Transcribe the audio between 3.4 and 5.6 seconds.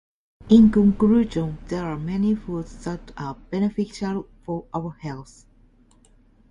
beneficial for our health.